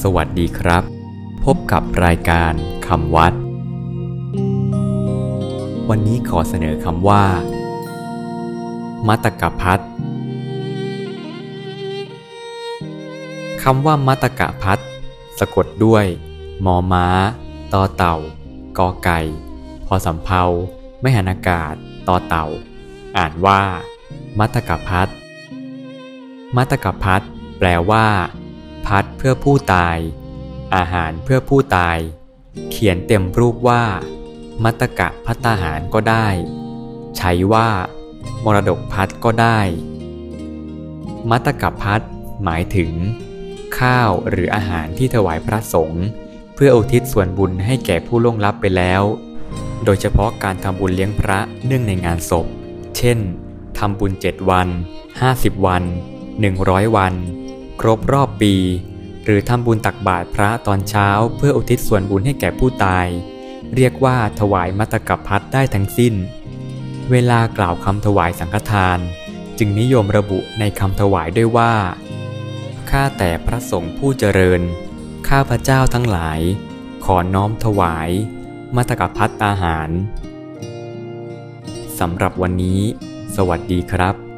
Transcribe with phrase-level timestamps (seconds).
[0.00, 0.84] สวัสดีครับ
[1.44, 2.52] พบกับรายการ
[2.86, 3.32] คำวัด
[5.88, 7.24] วันนี้ขอเสนอคำว่า
[9.06, 9.80] มัตตกพัท
[13.62, 14.78] คำว่ามัตตกพัท
[15.38, 16.06] สะกดด้วย
[16.64, 17.06] มอม้า
[17.72, 18.16] ตอเต่า
[18.78, 19.20] กอไก่
[19.86, 20.44] พอสำเพา
[21.00, 21.74] ไม่หันอากาศ
[22.08, 22.46] ต่อเต่า
[23.16, 23.60] อ่านว่า
[24.38, 25.08] มัตตกพัท
[26.56, 27.20] มัตตกพัท
[27.58, 28.06] แปลว่า
[29.22, 29.98] เพื่อผู้ตาย
[30.76, 31.98] อาหารเพื่อผู้ตาย
[32.70, 33.84] เขียนเต็มรูปว่า
[34.64, 36.28] มัตกะพัตาหารก็ได้
[37.16, 37.68] ใช้ว่า
[38.44, 39.60] มรดกพัดก็ได้
[41.30, 42.00] มัตตกะพัด
[42.44, 42.92] หมายถึง
[43.78, 46.04] ข้าวหรืออาหารที่ถวายพระสงฆ์
[46.54, 49.02] เพื่ออุทิศส่วนบุญให้แก่ผู้ล่วงลับไปแล้ว
[49.84, 52.46] โดยเฉพาะการทำบุญเลี้ยงพระเนื่องในงานศพ
[52.96, 53.18] เช่น
[53.78, 54.68] ทำบุญ 7 วัน
[55.16, 55.82] 50 วัน
[56.38, 57.14] 100 วัน
[57.80, 58.54] ครบรอบปี
[59.24, 63.06] หรือทำบุญตักบาตรพระตอนเช้า เพื่ออุทิศส่วนบุญให้แก่ผู้ตาย
[63.74, 66.14] เรียกว่าถวายมัตตกพัดได้ทั้งสิ้น
[67.10, 68.98] เวลากล่าวคำถวายสังฆทาน
[69.58, 71.74] จึงนิยมระบุในคำถวายด้วยว่า
[72.90, 74.60] ข้าแต่พระสงฆ์ผู้เจริญ
[75.28, 76.40] ข้าพระเจ้าทั้งหลาย
[77.04, 78.10] ขอน้อมถวาย
[78.76, 79.88] มัตตกพัดอาหาร
[81.98, 82.80] สำหรับวันนี้
[83.36, 84.31] สวัสดีครับ